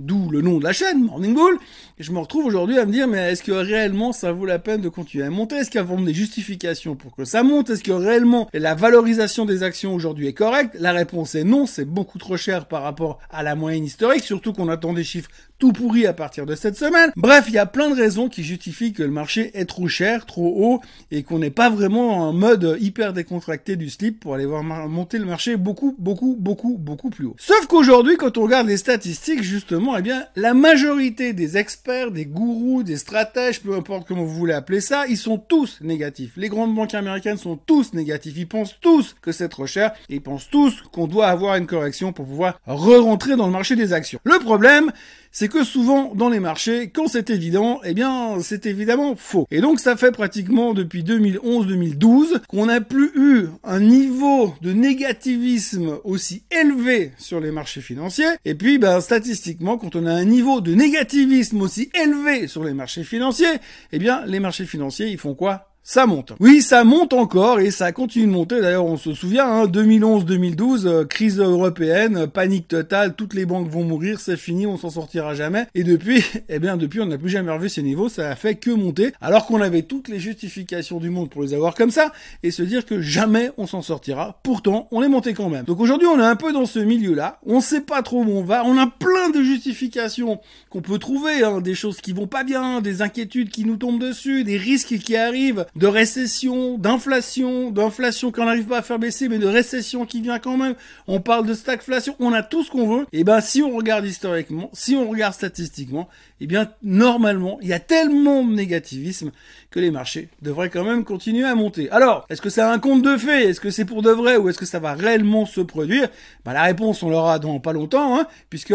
d'où 0.00 0.30
le 0.30 0.40
nom 0.40 0.58
de 0.58 0.64
la 0.64 0.72
chaîne, 0.72 1.04
Morning 1.04 1.34
Bull, 1.34 1.58
je 1.98 2.12
me 2.12 2.18
retrouve 2.18 2.46
aujourd'hui 2.46 2.78
à 2.78 2.86
me 2.86 2.92
dire, 2.92 3.06
mais 3.06 3.32
est-ce 3.32 3.42
que 3.42 3.52
réellement 3.52 4.12
ça 4.12 4.32
vaut 4.32 4.46
la 4.46 4.58
peine 4.58 4.80
de 4.80 4.88
continuer 4.88 5.24
à 5.24 5.30
monter? 5.30 5.56
Est-ce 5.56 5.70
qu'il 5.70 5.80
y 5.80 5.84
a 5.84 5.96
des 5.96 6.14
justifications 6.14 6.96
pour 6.96 7.14
que 7.14 7.24
ça 7.24 7.42
monte 7.42 7.70
Est-ce 7.70 7.82
que 7.82 7.92
réellement 7.92 8.48
la 8.54 8.74
valorisation 8.74 9.44
des 9.44 9.62
actions 9.62 9.94
aujourd'hui 9.94 10.26
est 10.26 10.32
correcte? 10.32 10.76
La 10.78 10.92
réponse 10.92 11.34
est 11.34 11.44
non, 11.44 11.66
c'est 11.66 11.84
beaucoup 11.84 12.18
trop 12.18 12.36
cher 12.36 12.66
par 12.66 12.82
rapport 12.82 13.18
à 13.30 13.42
la 13.42 13.54
moyenne 13.54 13.84
historique, 13.84 14.24
surtout 14.24 14.52
qu'on 14.52 14.68
attend 14.68 14.94
des 14.94 15.04
chiffres 15.04 15.30
tout 15.58 15.72
pourris 15.72 16.06
à 16.06 16.14
partir 16.14 16.46
de 16.46 16.54
cette 16.54 16.76
semaine. 16.76 17.12
Bref, 17.16 17.44
il 17.48 17.54
y 17.54 17.58
a 17.58 17.66
plein 17.66 17.90
de 17.90 17.94
raisons 17.94 18.30
qui 18.30 18.42
justifient 18.42 18.94
que 18.94 19.02
le 19.02 19.10
marché 19.10 19.50
est 19.52 19.66
trop 19.66 19.88
cher, 19.88 20.24
trop 20.24 20.54
haut, 20.56 20.80
et 21.10 21.22
qu'on 21.22 21.38
n'est 21.38 21.50
pas 21.50 21.68
vraiment 21.68 22.16
en 22.16 22.32
mode 22.32 22.78
hyper 22.80 23.12
décontracté 23.12 23.76
du 23.76 23.90
slip 23.90 24.20
pour 24.20 24.34
aller 24.34 24.46
voir 24.46 24.64
monter 24.64 25.18
le 25.18 25.26
marché 25.26 25.56
beaucoup, 25.56 25.94
beaucoup, 25.98 26.34
beaucoup, 26.38 26.78
beaucoup 26.78 27.10
plus 27.10 27.26
haut. 27.26 27.36
Sauf 27.38 27.66
qu'aujourd'hui, 27.66 28.16
quand 28.16 28.38
on 28.38 28.44
regarde 28.44 28.68
les 28.68 28.78
statistiques, 28.78 29.42
justement, 29.42 29.89
eh 29.96 30.02
bien, 30.02 30.26
la 30.36 30.54
majorité 30.54 31.32
des 31.32 31.56
experts 31.56 32.10
des 32.10 32.26
gourous, 32.26 32.82
des 32.82 32.96
stratèges, 32.96 33.60
peu 33.60 33.74
importe 33.74 34.06
comment 34.06 34.24
vous 34.24 34.34
voulez 34.34 34.52
appeler 34.52 34.80
ça, 34.80 35.06
ils 35.06 35.16
sont 35.16 35.38
tous 35.38 35.78
négatifs. 35.80 36.32
Les 36.36 36.48
grandes 36.48 36.74
banques 36.74 36.94
américaines 36.94 37.36
sont 37.36 37.56
tous 37.56 37.92
négatifs. 37.92 38.34
Ils 38.36 38.48
pensent 38.48 38.76
tous 38.80 39.16
que 39.20 39.32
c'est 39.32 39.48
trop 39.48 39.66
cher 39.66 39.92
et 40.08 40.16
ils 40.16 40.22
pensent 40.22 40.48
tous 40.50 40.82
qu'on 40.92 41.06
doit 41.06 41.28
avoir 41.28 41.56
une 41.56 41.66
correction 41.66 42.12
pour 42.12 42.26
pouvoir 42.26 42.60
re-rentrer 42.66 43.36
dans 43.36 43.46
le 43.46 43.52
marché 43.52 43.76
des 43.76 43.92
actions. 43.92 44.20
Le 44.24 44.38
problème, 44.38 44.92
c'est 45.32 45.48
que 45.48 45.64
souvent 45.64 46.14
dans 46.14 46.28
les 46.28 46.40
marchés, 46.40 46.90
quand 46.90 47.08
c'est 47.08 47.30
évident, 47.30 47.80
eh 47.84 47.94
bien 47.94 48.38
c'est 48.42 48.66
évidemment 48.66 49.14
faux. 49.16 49.46
Et 49.50 49.60
donc 49.60 49.80
ça 49.80 49.96
fait 49.96 50.12
pratiquement 50.12 50.74
depuis 50.74 51.02
2011-2012 51.02 52.46
qu'on 52.48 52.66
n'a 52.66 52.80
plus 52.80 53.10
eu 53.14 53.46
un 53.64 53.80
niveau 53.80 54.54
de 54.60 54.72
négativisme 54.72 55.98
aussi 56.04 56.44
élevé 56.50 57.12
sur 57.18 57.40
les 57.40 57.50
marchés 57.50 57.80
financiers. 57.80 58.30
Et 58.44 58.54
puis 58.54 58.78
ben, 58.78 59.00
statistiquement, 59.00 59.78
quand 59.78 59.96
on 59.96 60.06
a 60.06 60.12
un 60.12 60.24
niveau 60.24 60.60
de 60.60 60.74
négativisme 60.74 61.62
aussi 61.62 61.90
élevé 61.94 62.48
sur 62.48 62.64
les 62.64 62.74
marchés 62.74 63.04
financiers, 63.04 63.46
eh 63.92 63.98
bien 63.98 64.24
les 64.26 64.40
marchés 64.40 64.66
financiers 64.66 65.08
ils 65.08 65.18
font 65.18 65.34
quoi? 65.34 65.69
Ça 65.82 66.06
monte. 66.06 66.34
Oui, 66.40 66.60
ça 66.60 66.84
monte 66.84 67.14
encore 67.14 67.58
et 67.58 67.70
ça 67.70 67.90
continue 67.90 68.26
de 68.26 68.30
monter. 68.30 68.60
D'ailleurs, 68.60 68.84
on 68.84 68.98
se 68.98 69.14
souvient, 69.14 69.46
hein, 69.46 69.66
2011-2012, 69.66 70.86
euh, 70.86 71.04
crise 71.04 71.40
européenne, 71.40 72.26
panique 72.26 72.68
totale, 72.68 73.14
toutes 73.16 73.34
les 73.34 73.46
banques 73.46 73.68
vont 73.68 73.82
mourir, 73.82 74.20
c'est 74.20 74.36
fini, 74.36 74.66
on 74.66 74.76
s'en 74.76 74.90
sortira 74.90 75.34
jamais. 75.34 75.66
Et 75.74 75.82
depuis, 75.82 76.22
eh 76.48 76.58
bien, 76.58 76.76
depuis, 76.76 77.00
on 77.00 77.06
n'a 77.06 77.18
plus 77.18 77.30
jamais 77.30 77.50
revu 77.50 77.68
ces 77.68 77.82
niveaux, 77.82 78.08
ça 78.08 78.30
a 78.30 78.36
fait 78.36 78.56
que 78.56 78.70
monter, 78.70 79.12
alors 79.20 79.46
qu'on 79.46 79.60
avait 79.62 79.82
toutes 79.82 80.08
les 80.08 80.20
justifications 80.20 81.00
du 81.00 81.08
monde 81.08 81.30
pour 81.30 81.42
les 81.42 81.54
avoir 81.54 81.74
comme 81.74 81.90
ça 81.90 82.12
et 82.42 82.50
se 82.50 82.62
dire 82.62 82.84
que 82.84 83.00
jamais 83.00 83.50
on 83.56 83.66
s'en 83.66 83.82
sortira. 83.82 84.38
Pourtant, 84.42 84.86
on 84.92 85.02
est 85.02 85.08
monté 85.08 85.32
quand 85.32 85.48
même. 85.48 85.64
Donc 85.64 85.80
aujourd'hui, 85.80 86.06
on 86.06 86.20
est 86.20 86.24
un 86.24 86.36
peu 86.36 86.52
dans 86.52 86.66
ce 86.66 86.78
milieu-là. 86.78 87.40
On 87.46 87.60
sait 87.60 87.80
pas 87.80 88.02
trop 88.02 88.22
où 88.22 88.30
on 88.30 88.44
va. 88.44 88.64
On 88.64 88.76
a 88.76 88.86
plein 88.86 89.30
de 89.30 89.42
justifications 89.42 90.40
qu'on 90.68 90.82
peut 90.82 90.98
trouver, 90.98 91.42
hein, 91.42 91.60
des 91.60 91.74
choses 91.74 92.00
qui 92.02 92.12
vont 92.12 92.26
pas 92.26 92.44
bien, 92.44 92.82
des 92.82 93.00
inquiétudes 93.00 93.48
qui 93.48 93.64
nous 93.64 93.76
tombent 93.76 94.00
dessus, 94.00 94.44
des 94.44 94.58
risques 94.58 94.98
qui 94.98 95.16
arrivent 95.16 95.66
de 95.76 95.86
récession, 95.86 96.78
d'inflation, 96.78 97.70
d'inflation 97.70 98.32
qu'on 98.32 98.44
n'arrive 98.44 98.66
pas 98.66 98.78
à 98.78 98.82
faire 98.82 98.98
baisser, 98.98 99.28
mais 99.28 99.38
de 99.38 99.46
récession 99.46 100.06
qui 100.06 100.20
vient 100.20 100.38
quand 100.38 100.56
même. 100.56 100.74
On 101.06 101.20
parle 101.20 101.46
de 101.46 101.54
stagflation, 101.54 102.16
on 102.18 102.32
a 102.32 102.42
tout 102.42 102.64
ce 102.64 102.70
qu'on 102.70 102.88
veut. 102.88 103.02
Et 103.12 103.20
eh 103.20 103.24
ben 103.24 103.40
si 103.40 103.62
on 103.62 103.76
regarde 103.76 104.04
historiquement, 104.04 104.70
si 104.72 104.96
on 104.96 105.08
regarde 105.08 105.34
statistiquement, 105.34 106.08
eh 106.40 106.46
bien 106.46 106.70
normalement, 106.82 107.58
il 107.62 107.68
y 107.68 107.72
a 107.72 107.80
tellement 107.80 108.44
de 108.44 108.52
négativisme 108.52 109.30
que 109.70 109.78
les 109.78 109.90
marchés 109.90 110.28
devraient 110.42 110.70
quand 110.70 110.84
même 110.84 111.04
continuer 111.04 111.44
à 111.44 111.54
monter. 111.54 111.90
Alors, 111.90 112.26
est-ce 112.28 112.42
que 112.42 112.50
c'est 112.50 112.60
un 112.60 112.78
conte 112.78 113.02
de 113.02 113.16
fait? 113.16 113.44
Est-ce 113.44 113.60
que 113.60 113.70
c'est 113.70 113.84
pour 113.84 114.02
de 114.02 114.10
vrai 114.10 114.36
ou 114.36 114.48
est-ce 114.48 114.58
que 114.58 114.66
ça 114.66 114.80
va 114.80 114.94
réellement 114.94 115.46
se 115.46 115.60
produire? 115.60 116.08
Ben, 116.44 116.52
La 116.52 116.62
réponse, 116.62 117.02
on 117.02 117.10
l'aura 117.10 117.38
dans 117.38 117.60
pas 117.60 117.72
longtemps, 117.72 118.18
hein, 118.18 118.26
puisque 118.48 118.74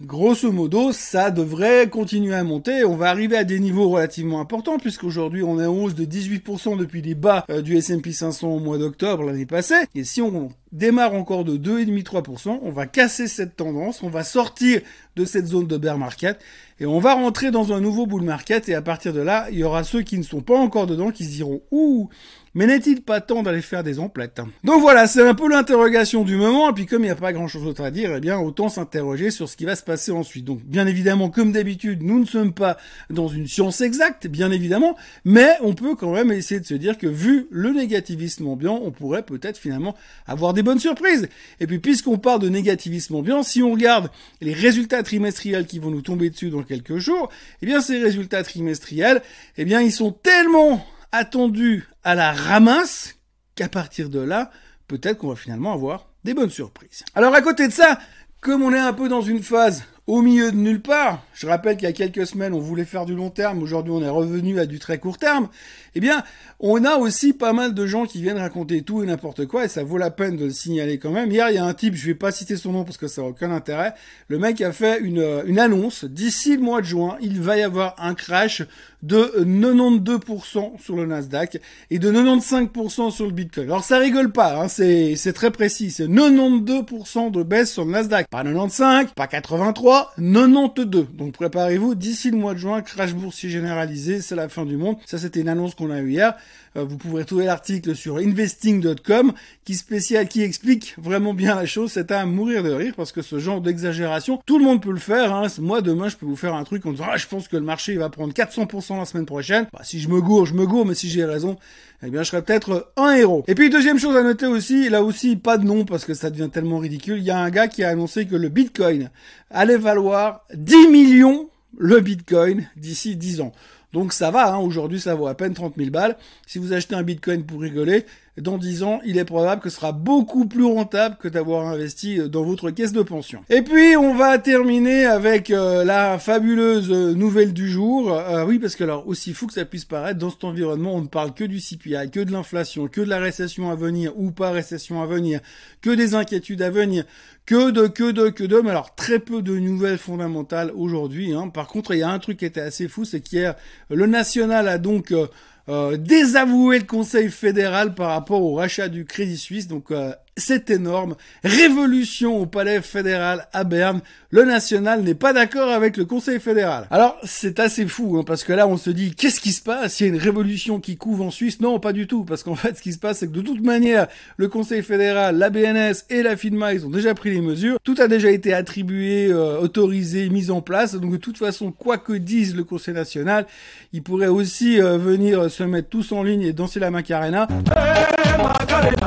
grosso 0.00 0.52
modo, 0.52 0.92
ça 0.92 1.30
devrait 1.30 1.88
continuer 1.88 2.34
à 2.34 2.44
monter. 2.44 2.84
On 2.84 2.96
va 2.96 3.08
arriver 3.10 3.36
à 3.36 3.44
des 3.44 3.58
niveaux 3.58 3.88
relativement 3.88 4.40
importants, 4.40 4.78
puisqu'aujourd'hui, 4.78 5.42
on 5.42 5.60
est 5.60 5.66
en 5.66 5.74
hausse 5.74 5.94
de 5.94 6.04
18% 6.04 6.35
depuis 6.76 7.02
les 7.02 7.14
bas 7.14 7.44
euh, 7.50 7.62
du 7.62 7.76
S&P 7.76 8.12
500 8.12 8.48
au 8.48 8.58
mois 8.58 8.78
d'octobre 8.78 9.24
l'année 9.24 9.46
passée. 9.46 9.86
Et 9.94 10.04
si 10.04 10.22
on 10.22 10.50
démarre 10.72 11.14
encore 11.14 11.44
de 11.44 11.56
2,5-3%, 11.56 12.60
on 12.62 12.70
va 12.70 12.86
casser 12.86 13.28
cette 13.28 13.56
tendance, 13.56 14.02
on 14.02 14.10
va 14.10 14.24
sortir 14.24 14.80
de 15.16 15.24
cette 15.24 15.46
zone 15.46 15.66
de 15.66 15.76
bear 15.76 15.98
market 15.98 16.38
et 16.78 16.86
on 16.86 16.98
va 16.98 17.14
rentrer 17.14 17.50
dans 17.50 17.72
un 17.72 17.80
nouveau 17.80 18.06
bull 18.06 18.22
market 18.22 18.68
et 18.68 18.74
à 18.74 18.82
partir 18.82 19.12
de 19.12 19.20
là, 19.20 19.46
il 19.50 19.58
y 19.58 19.64
aura 19.64 19.82
ceux 19.82 20.02
qui 20.02 20.18
ne 20.18 20.22
sont 20.22 20.42
pas 20.42 20.56
encore 20.56 20.86
dedans 20.86 21.10
qui 21.10 21.24
se 21.24 21.30
diront 21.30 21.62
ouh 21.70 22.08
mais 22.56 22.66
n'est-il 22.66 23.02
pas 23.02 23.20
temps 23.20 23.42
d'aller 23.42 23.60
faire 23.60 23.84
des 23.84 23.98
emplettes? 23.98 24.40
Donc 24.64 24.80
voilà, 24.80 25.06
c'est 25.06 25.20
un 25.20 25.34
peu 25.34 25.46
l'interrogation 25.46 26.24
du 26.24 26.36
moment, 26.36 26.70
et 26.70 26.72
puis 26.72 26.86
comme 26.86 27.02
il 27.02 27.08
n'y 27.08 27.10
a 27.10 27.14
pas 27.14 27.34
grand-chose 27.34 27.64
d'autre 27.64 27.84
à 27.84 27.90
dire, 27.90 28.14
eh 28.16 28.20
bien 28.20 28.38
autant 28.38 28.70
s'interroger 28.70 29.30
sur 29.30 29.46
ce 29.46 29.58
qui 29.58 29.66
va 29.66 29.76
se 29.76 29.82
passer 29.82 30.10
ensuite. 30.10 30.46
Donc 30.46 30.64
bien 30.64 30.86
évidemment, 30.86 31.28
comme 31.28 31.52
d'habitude, 31.52 32.02
nous 32.02 32.18
ne 32.18 32.24
sommes 32.24 32.54
pas 32.54 32.78
dans 33.10 33.28
une 33.28 33.46
science 33.46 33.82
exacte, 33.82 34.26
bien 34.26 34.50
évidemment, 34.50 34.96
mais 35.26 35.50
on 35.60 35.74
peut 35.74 35.96
quand 35.96 36.12
même 36.12 36.32
essayer 36.32 36.58
de 36.58 36.64
se 36.64 36.72
dire 36.72 36.96
que 36.96 37.06
vu 37.06 37.46
le 37.50 37.72
négativisme 37.72 38.46
ambiant, 38.46 38.80
on 38.82 38.90
pourrait 38.90 39.22
peut-être 39.22 39.58
finalement 39.58 39.94
avoir 40.26 40.54
des 40.54 40.62
bonnes 40.62 40.80
surprises. 40.80 41.28
Et 41.60 41.66
puis 41.66 41.78
puisqu'on 41.78 42.16
parle 42.16 42.40
de 42.40 42.48
négativisme 42.48 43.16
ambiant, 43.16 43.42
si 43.42 43.62
on 43.62 43.72
regarde 43.72 44.10
les 44.40 44.54
résultats 44.54 45.02
trimestriels 45.06 45.66
qui 45.66 45.78
vont 45.78 45.90
nous 45.90 46.02
tomber 46.02 46.28
dessus 46.28 46.50
dans 46.50 46.62
quelques 46.62 46.98
jours, 46.98 47.30
eh 47.62 47.66
bien 47.66 47.80
ces 47.80 47.98
résultats 47.98 48.42
trimestriels, 48.42 49.22
eh 49.56 49.64
bien 49.64 49.80
ils 49.80 49.92
sont 49.92 50.12
tellement 50.12 50.84
attendu 51.12 51.84
à 52.04 52.14
la 52.14 52.32
ramasse 52.32 53.14
qu'à 53.54 53.68
partir 53.68 54.10
de 54.10 54.20
là, 54.20 54.50
peut-être 54.88 55.18
qu'on 55.18 55.28
va 55.28 55.36
finalement 55.36 55.72
avoir 55.72 56.08
des 56.24 56.34
bonnes 56.34 56.50
surprises. 56.50 57.04
Alors 57.14 57.34
à 57.34 57.40
côté 57.40 57.68
de 57.68 57.72
ça, 57.72 57.98
comme 58.40 58.62
on 58.62 58.72
est 58.74 58.78
un 58.78 58.92
peu 58.92 59.08
dans 59.08 59.22
une 59.22 59.42
phase 59.42 59.84
au 60.06 60.22
milieu 60.22 60.52
de 60.52 60.56
nulle 60.56 60.80
part, 60.80 61.24
je 61.34 61.48
rappelle 61.48 61.76
qu'il 61.76 61.88
y 61.88 61.90
a 61.90 61.92
quelques 61.92 62.26
semaines 62.26 62.54
on 62.54 62.60
voulait 62.60 62.84
faire 62.84 63.06
du 63.06 63.14
long 63.16 63.30
terme, 63.30 63.60
aujourd'hui 63.60 63.92
on 63.92 64.02
est 64.02 64.08
revenu 64.08 64.60
à 64.60 64.66
du 64.66 64.78
très 64.78 64.98
court 64.98 65.18
terme, 65.18 65.48
eh 65.96 66.00
bien 66.00 66.22
on 66.60 66.84
a 66.84 66.96
aussi 66.96 67.32
pas 67.32 67.52
mal 67.52 67.74
de 67.74 67.86
gens 67.86 68.06
qui 68.06 68.22
viennent 68.22 68.38
raconter 68.38 68.82
tout 68.82 69.02
et 69.02 69.06
n'importe 69.06 69.46
quoi 69.46 69.64
et 69.64 69.68
ça 69.68 69.82
vaut 69.82 69.98
la 69.98 70.12
peine 70.12 70.36
de 70.36 70.44
le 70.44 70.50
signaler 70.50 70.98
quand 70.98 71.10
même. 71.10 71.30
Hier 71.32 71.50
il 71.50 71.56
y 71.56 71.58
a 71.58 71.64
un 71.64 71.74
type, 71.74 71.94
je 71.96 72.06
vais 72.06 72.14
pas 72.14 72.30
citer 72.30 72.56
son 72.56 72.70
nom 72.72 72.84
parce 72.84 72.98
que 72.98 73.08
ça 73.08 73.22
n'a 73.22 73.28
aucun 73.28 73.50
intérêt, 73.50 73.94
le 74.28 74.38
mec 74.38 74.60
a 74.60 74.72
fait 74.72 75.00
une, 75.00 75.42
une 75.46 75.58
annonce, 75.58 76.04
d'ici 76.04 76.56
le 76.56 76.62
mois 76.62 76.82
de 76.82 76.86
juin 76.86 77.16
il 77.20 77.40
va 77.40 77.56
y 77.56 77.62
avoir 77.62 77.96
un 77.98 78.14
crash 78.14 78.62
de 79.02 79.32
92% 79.44 80.80
sur 80.80 80.96
le 80.96 81.06
Nasdaq 81.06 81.60
et 81.90 81.98
de 81.98 82.10
95% 82.10 83.10
sur 83.10 83.26
le 83.26 83.32
Bitcoin. 83.32 83.66
Alors 83.66 83.84
ça 83.84 83.98
rigole 83.98 84.32
pas, 84.32 84.60
hein, 84.60 84.68
c'est 84.68 85.32
très 85.34 85.50
précis, 85.50 85.90
c'est 85.90 86.06
92% 86.06 87.30
de 87.30 87.42
baisse 87.42 87.72
sur 87.72 87.84
le 87.84 87.92
Nasdaq, 87.92 88.28
pas 88.28 88.42
95, 88.42 89.08
pas 89.14 89.26
83, 89.26 89.95
92. 90.18 91.08
Donc 91.12 91.32
préparez-vous, 91.32 91.94
d'ici 91.94 92.30
le 92.30 92.36
mois 92.36 92.54
de 92.54 92.58
juin, 92.58 92.82
crash 92.82 93.14
boursier 93.14 93.48
généralisé, 93.48 94.20
c'est 94.20 94.34
la 94.34 94.48
fin 94.48 94.64
du 94.64 94.76
monde. 94.76 94.96
Ça 95.06 95.18
c'était 95.18 95.40
une 95.40 95.48
annonce 95.48 95.74
qu'on 95.74 95.90
a 95.90 96.00
eu 96.00 96.10
hier. 96.10 96.34
Euh, 96.76 96.84
vous 96.84 96.96
pourrez 96.96 97.24
trouver 97.24 97.46
l'article 97.46 97.94
sur 97.94 98.18
investing.com 98.18 99.32
qui 99.64 99.74
spécial, 99.74 100.28
qui 100.28 100.42
explique 100.42 100.94
vraiment 100.98 101.34
bien 101.34 101.54
la 101.54 101.66
chose. 101.66 101.90
C'est 101.92 102.10
à 102.10 102.24
mourir 102.26 102.62
de 102.62 102.70
rire 102.70 102.94
parce 102.96 103.12
que 103.12 103.22
ce 103.22 103.38
genre 103.38 103.60
d'exagération, 103.60 104.40
tout 104.46 104.58
le 104.58 104.64
monde 104.64 104.82
peut 104.82 104.92
le 104.92 104.98
faire. 104.98 105.34
Hein. 105.34 105.46
Moi 105.58 105.80
demain, 105.80 106.08
je 106.08 106.16
peux 106.16 106.26
vous 106.26 106.36
faire 106.36 106.54
un 106.54 106.64
truc 106.64 106.84
en 106.86 106.92
disant 106.92 107.06
ah, 107.10 107.16
je 107.16 107.26
pense 107.26 107.48
que 107.48 107.56
le 107.56 107.62
marché 107.62 107.96
va 107.96 108.08
prendre 108.10 108.32
400% 108.32 108.98
la 108.98 109.04
semaine 109.04 109.26
prochaine. 109.26 109.66
Bah, 109.72 109.80
si 109.82 110.00
je 110.00 110.08
me 110.08 110.20
gourre, 110.20 110.46
je 110.46 110.54
me 110.54 110.66
gourre, 110.66 110.86
mais 110.86 110.94
si 110.94 111.08
j'ai 111.08 111.24
raison, 111.24 111.56
eh 112.02 112.10
bien 112.10 112.22
je 112.22 112.30
serais 112.30 112.42
peut-être 112.42 112.92
un 112.96 113.14
héros. 113.14 113.44
Et 113.48 113.54
puis 113.54 113.70
deuxième 113.70 113.98
chose 113.98 114.16
à 114.16 114.22
noter 114.22 114.46
aussi, 114.46 114.88
là 114.88 115.02
aussi 115.02 115.36
pas 115.36 115.58
de 115.58 115.64
nom 115.64 115.84
parce 115.84 116.04
que 116.04 116.14
ça 116.14 116.30
devient 116.30 116.50
tellement 116.52 116.78
ridicule. 116.78 117.18
Il 117.18 117.24
y 117.24 117.30
a 117.30 117.38
un 117.38 117.50
gars 117.50 117.68
qui 117.68 117.84
a 117.84 117.88
annoncé 117.88 118.26
que 118.26 118.36
le 118.36 118.48
Bitcoin 118.48 119.10
allait 119.50 119.76
valoir 119.86 120.44
10 120.52 120.88
millions 120.88 121.48
le 121.78 122.00
Bitcoin 122.00 122.68
d'ici 122.74 123.14
10 123.14 123.40
ans. 123.40 123.52
Donc 123.92 124.12
ça 124.12 124.32
va, 124.32 124.52
hein, 124.52 124.58
aujourd'hui 124.58 125.00
ça 125.00 125.14
vaut 125.14 125.28
à 125.28 125.36
peine 125.36 125.54
30 125.54 125.74
000 125.76 125.90
balles. 125.90 126.16
Si 126.44 126.58
vous 126.58 126.72
achetez 126.72 126.96
un 126.96 127.04
Bitcoin 127.04 127.46
pour 127.46 127.60
rigoler, 127.60 128.04
dans 128.40 128.58
10 128.58 128.82
ans, 128.82 129.00
il 129.04 129.18
est 129.18 129.24
probable 129.24 129.62
que 129.62 129.70
ce 129.70 129.76
sera 129.76 129.92
beaucoup 129.92 130.46
plus 130.46 130.64
rentable 130.64 131.16
que 131.16 131.28
d'avoir 131.28 131.66
investi 131.66 132.18
dans 132.28 132.42
votre 132.42 132.70
caisse 132.70 132.92
de 132.92 133.02
pension. 133.02 133.42
Et 133.48 133.62
puis, 133.62 133.96
on 133.96 134.14
va 134.14 134.38
terminer 134.38 135.06
avec 135.06 135.50
euh, 135.50 135.84
la 135.84 136.18
fabuleuse 136.18 136.90
nouvelle 136.90 137.52
du 137.52 137.68
jour. 137.68 138.12
Euh, 138.12 138.44
oui, 138.44 138.58
parce 138.58 138.76
que 138.76 138.84
alors, 138.84 139.08
aussi 139.08 139.32
fou 139.32 139.46
que 139.46 139.54
ça 139.54 139.64
puisse 139.64 139.86
paraître, 139.86 140.18
dans 140.18 140.30
cet 140.30 140.44
environnement, 140.44 140.94
on 140.94 141.02
ne 141.02 141.06
parle 141.06 141.32
que 141.32 141.44
du 141.44 141.60
CPI, 141.60 142.10
que 142.10 142.20
de 142.20 142.32
l'inflation, 142.32 142.88
que 142.88 143.00
de 143.00 143.08
la 143.08 143.18
récession 143.18 143.70
à 143.70 143.74
venir 143.74 144.12
ou 144.16 144.30
pas 144.30 144.50
récession 144.50 145.02
à 145.02 145.06
venir, 145.06 145.40
que 145.80 145.90
des 145.90 146.14
inquiétudes 146.14 146.62
à 146.62 146.70
venir, 146.70 147.04
que 147.46 147.70
de, 147.70 147.86
que 147.86 148.10
de, 148.10 148.28
que 148.28 148.44
de, 148.44 148.60
mais 148.60 148.70
alors 148.70 148.94
très 148.94 149.18
peu 149.18 149.40
de 149.40 149.56
nouvelles 149.58 149.98
fondamentales 149.98 150.72
aujourd'hui. 150.74 151.32
Hein. 151.32 151.48
Par 151.48 151.68
contre, 151.68 151.94
il 151.94 152.00
y 152.00 152.02
a 152.02 152.10
un 152.10 152.18
truc 152.18 152.38
qui 152.38 152.44
était 152.44 152.60
assez 152.60 152.88
fou, 152.88 153.04
c'est 153.04 153.20
qu'hier, 153.20 153.54
le 153.88 154.06
National 154.06 154.68
a 154.68 154.78
donc 154.78 155.12
euh, 155.12 155.28
euh, 155.68 155.96
désavoué 155.96 156.78
le 156.78 156.84
Conseil 156.84 157.30
fédéral 157.30 157.94
par 157.94 158.10
rapport 158.10 158.42
au 158.42 158.54
rachat 158.54 158.88
du 158.88 159.04
Crédit 159.04 159.36
Suisse. 159.36 159.66
Donc 159.66 159.90
euh, 159.90 160.12
c'est 160.36 160.70
énorme. 160.70 161.16
Révolution 161.44 162.38
au 162.38 162.46
palais 162.46 162.82
fédéral 162.82 163.48
à 163.52 163.64
Berne. 163.64 164.00
Le 164.30 164.44
national 164.44 165.02
n'est 165.02 165.14
pas 165.14 165.32
d'accord 165.32 165.70
avec 165.70 165.96
le 165.96 166.04
conseil 166.04 166.40
fédéral. 166.40 166.86
Alors, 166.90 167.16
c'est 167.24 167.58
assez 167.58 167.86
fou, 167.86 168.18
hein, 168.18 168.24
parce 168.26 168.44
que 168.44 168.52
là, 168.52 168.68
on 168.68 168.76
se 168.76 168.90
dit, 168.90 169.14
qu'est-ce 169.14 169.40
qui 169.40 169.52
se 169.52 169.62
passe? 169.62 169.98
Il 170.00 170.02
y 170.02 170.06
a 170.06 170.12
une 170.12 170.20
révolution 170.20 170.78
qui 170.78 170.96
couve 170.96 171.22
en 171.22 171.30
Suisse? 171.30 171.60
Non, 171.60 171.80
pas 171.80 171.94
du 171.94 172.06
tout, 172.06 172.24
parce 172.24 172.42
qu'en 172.42 172.54
fait, 172.56 172.76
ce 172.76 172.82
qui 172.82 172.92
se 172.92 172.98
passe, 172.98 173.18
c'est 173.18 173.28
que 173.28 173.32
de 173.32 173.40
toute 173.40 173.62
manière, 173.62 174.08
le 174.36 174.48
conseil 174.48 174.82
fédéral, 174.82 175.38
la 175.38 175.48
BNS 175.48 176.04
et 176.10 176.22
la 176.22 176.36
FINMA, 176.36 176.74
ils 176.74 176.84
ont 176.84 176.90
déjà 176.90 177.14
pris 177.14 177.30
les 177.30 177.40
mesures. 177.40 177.78
Tout 177.82 177.96
a 177.98 178.08
déjà 178.08 178.30
été 178.30 178.52
attribué, 178.52 179.28
euh, 179.30 179.58
autorisé, 179.60 180.28
mis 180.28 180.50
en 180.50 180.60
place. 180.60 180.94
Donc, 180.96 181.12
de 181.12 181.16
toute 181.16 181.38
façon, 181.38 181.72
quoi 181.72 181.96
que 181.96 182.12
dise 182.12 182.54
le 182.54 182.64
conseil 182.64 182.92
national, 182.94 183.46
il 183.94 184.02
pourrait 184.02 184.26
aussi 184.26 184.80
euh, 184.80 184.98
venir 184.98 185.50
se 185.50 185.62
mettre 185.62 185.88
tous 185.88 186.12
en 186.12 186.22
ligne 186.22 186.42
et 186.42 186.52
danser 186.52 186.80
la 186.80 186.90
Macarena. 186.90 187.48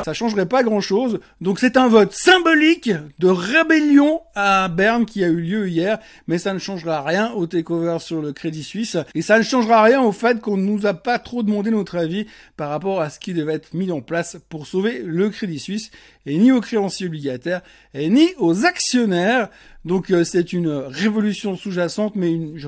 Ça 0.04 0.12
changerait 0.12 0.46
pas 0.46 0.62
grand 0.62 0.80
chose. 0.80 1.20
Donc 1.40 1.58
c'est 1.58 1.76
un 1.76 1.88
vote 1.88 2.12
symbolique 2.12 2.90
de 3.18 3.28
rébellion 3.28 4.20
à 4.34 4.68
Berne 4.68 5.04
qui 5.04 5.22
a 5.22 5.28
eu 5.28 5.40
lieu 5.40 5.68
hier, 5.68 5.98
mais 6.26 6.38
ça 6.38 6.54
ne 6.54 6.58
changera 6.58 7.02
rien 7.02 7.32
au 7.32 7.46
takeover 7.46 7.98
sur 8.00 8.22
le 8.22 8.32
Crédit 8.32 8.64
Suisse 8.64 8.96
et 9.14 9.22
ça 9.22 9.38
ne 9.38 9.42
changera 9.42 9.82
rien 9.82 10.02
au 10.02 10.12
fait 10.12 10.40
qu'on 10.40 10.56
ne 10.56 10.64
nous 10.64 10.86
a 10.86 10.94
pas 10.94 11.18
trop 11.18 11.42
demandé 11.42 11.70
notre 11.70 11.96
avis 11.96 12.26
par 12.56 12.70
rapport 12.70 13.00
à 13.00 13.10
ce 13.10 13.20
qui 13.20 13.34
devait 13.34 13.54
être 13.54 13.74
mis 13.74 13.92
en 13.92 14.00
place 14.00 14.38
pour 14.48 14.66
sauver 14.66 15.02
le 15.04 15.28
Crédit 15.30 15.58
Suisse 15.58 15.90
et 16.26 16.36
ni 16.36 16.52
aux 16.52 16.60
créanciers 16.60 17.06
obligataires 17.06 17.62
et 17.94 18.08
ni 18.08 18.28
aux 18.38 18.64
actionnaires. 18.64 19.48
Donc 19.86 20.10
euh, 20.10 20.24
c'est 20.24 20.52
une 20.52 20.68
révolution 20.68 21.56
sous-jacente, 21.56 22.14
mais 22.14 22.30
une 22.30 22.58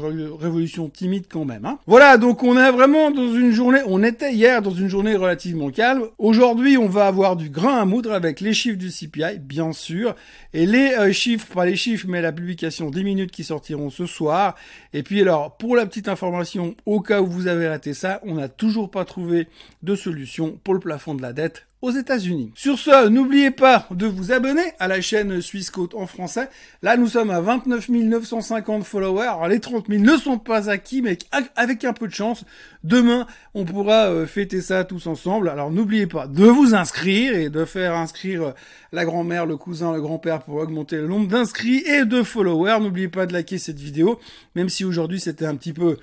révolution 0.40 0.88
timide 0.88 1.26
quand 1.30 1.44
même. 1.44 1.66
Hein. 1.66 1.78
Voilà, 1.86 2.16
donc 2.16 2.42
on 2.42 2.56
est 2.56 2.70
vraiment 2.70 3.10
dans 3.10 3.34
une 3.34 3.52
journée, 3.52 3.80
on 3.86 4.02
était 4.02 4.32
hier 4.32 4.62
dans 4.62 4.70
une 4.70 4.88
journée 4.88 5.14
relativement 5.14 5.70
calme. 5.70 6.04
Aujourd'hui, 6.18 6.51
on 6.52 6.88
va 6.88 7.06
avoir 7.06 7.36
du 7.36 7.50
grain 7.50 7.78
à 7.78 7.84
moudre 7.84 8.12
avec 8.12 8.40
les 8.40 8.52
chiffres 8.54 8.78
du 8.78 8.90
CPI, 8.90 9.38
bien 9.40 9.72
sûr, 9.72 10.14
et 10.52 10.66
les 10.66 10.94
euh, 10.94 11.12
chiffres, 11.12 11.46
pas 11.52 11.66
les 11.66 11.76
chiffres, 11.76 12.06
mais 12.08 12.20
la 12.20 12.32
publication 12.32 12.90
des 12.90 13.02
minutes 13.02 13.30
qui 13.30 13.44
sortiront 13.44 13.90
ce 13.90 14.06
soir. 14.06 14.54
Et 14.92 15.02
puis 15.02 15.22
alors, 15.22 15.56
pour 15.56 15.76
la 15.76 15.86
petite 15.86 16.08
information, 16.08 16.74
au 16.86 17.00
cas 17.00 17.20
où 17.20 17.26
vous 17.26 17.46
avez 17.46 17.68
raté 17.68 17.94
ça, 17.94 18.20
on 18.24 18.34
n'a 18.34 18.48
toujours 18.48 18.90
pas 18.90 19.04
trouvé 19.04 19.48
de 19.82 19.94
solution 19.94 20.58
pour 20.62 20.74
le 20.74 20.80
plafond 20.80 21.14
de 21.14 21.22
la 21.22 21.32
dette 21.32 21.66
aux 21.82 21.90
États-Unis. 21.90 22.52
Sur 22.54 22.78
ce, 22.78 23.08
n'oubliez 23.08 23.50
pas 23.50 23.86
de 23.90 24.06
vous 24.06 24.30
abonner 24.30 24.62
à 24.78 24.86
la 24.86 25.00
chaîne 25.00 25.40
Suisse 25.42 25.68
Côte 25.68 25.96
en 25.96 26.06
français. 26.06 26.48
Là, 26.80 26.96
nous 26.96 27.08
sommes 27.08 27.30
à 27.30 27.40
29 27.40 27.88
950 27.88 28.84
followers. 28.84 29.26
Alors, 29.26 29.48
les 29.48 29.58
30 29.58 29.88
000 29.88 30.00
ne 30.00 30.16
sont 30.16 30.38
pas 30.38 30.70
acquis, 30.70 31.02
mais 31.02 31.18
avec 31.56 31.84
un 31.84 31.92
peu 31.92 32.06
de 32.06 32.12
chance, 32.14 32.44
demain, 32.84 33.26
on 33.54 33.64
pourra 33.64 34.06
euh, 34.06 34.26
fêter 34.26 34.60
ça 34.60 34.84
tous 34.84 35.08
ensemble. 35.08 35.48
Alors, 35.48 35.72
n'oubliez 35.72 36.06
pas 36.06 36.28
de 36.28 36.44
vous 36.44 36.74
inscrire 36.76 37.34
et 37.34 37.50
de 37.50 37.64
faire 37.64 37.96
inscrire 37.96 38.42
euh, 38.42 38.52
la 38.92 39.04
grand-mère, 39.04 39.44
le 39.44 39.56
cousin, 39.56 39.92
le 39.92 40.00
grand-père 40.00 40.42
pour 40.42 40.54
augmenter 40.56 40.98
le 40.98 41.08
nombre 41.08 41.26
d'inscrits 41.26 41.82
et 41.84 42.04
de 42.04 42.22
followers. 42.22 42.78
N'oubliez 42.80 43.08
pas 43.08 43.26
de 43.26 43.32
liker 43.32 43.58
cette 43.58 43.80
vidéo, 43.80 44.20
même 44.54 44.68
si 44.68 44.84
aujourd'hui 44.84 45.18
c'était 45.18 45.46
un 45.46 45.56
petit 45.56 45.72
peu 45.72 45.96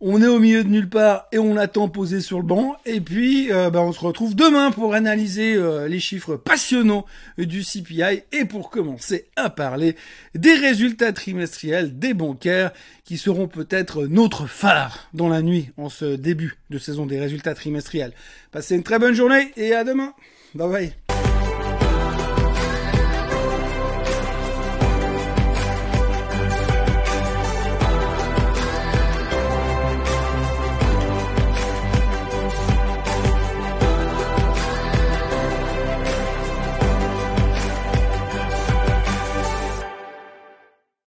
on 0.00 0.22
est 0.22 0.26
au 0.26 0.38
milieu 0.38 0.64
de 0.64 0.68
nulle 0.68 0.88
part 0.88 1.26
et 1.30 1.38
on 1.38 1.56
attend 1.56 1.88
posé 1.88 2.20
sur 2.20 2.38
le 2.38 2.44
banc. 2.44 2.76
Et 2.86 3.00
puis, 3.00 3.52
euh, 3.52 3.70
bah, 3.70 3.82
on 3.82 3.92
se 3.92 4.00
retrouve 4.00 4.34
demain 4.34 4.70
pour 4.70 4.94
analyser 4.94 5.54
euh, 5.54 5.88
les 5.88 6.00
chiffres 6.00 6.36
passionnants 6.36 7.04
du 7.36 7.62
CPI 7.62 8.22
et 8.32 8.44
pour 8.46 8.70
commencer 8.70 9.26
à 9.36 9.50
parler 9.50 9.96
des 10.34 10.54
résultats 10.54 11.12
trimestriels 11.12 11.98
des 11.98 12.14
bancaires 12.14 12.72
qui 13.04 13.18
seront 13.18 13.48
peut-être 13.48 14.06
notre 14.06 14.46
phare 14.46 15.08
dans 15.12 15.28
la 15.28 15.42
nuit 15.42 15.70
en 15.76 15.88
ce 15.88 16.16
début 16.16 16.54
de 16.70 16.78
saison 16.78 17.06
des 17.06 17.20
résultats 17.20 17.54
trimestriels. 17.54 18.12
Passez 18.52 18.76
une 18.76 18.82
très 18.82 18.98
bonne 18.98 19.14
journée 19.14 19.52
et 19.56 19.74
à 19.74 19.84
demain. 19.84 20.14
Bye 20.54 20.68
bye. 20.68 20.99